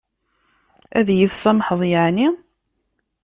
[0.97, 2.27] Ad yi-tsamḥeḍ yeɛni?